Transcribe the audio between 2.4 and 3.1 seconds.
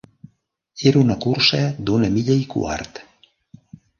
quart.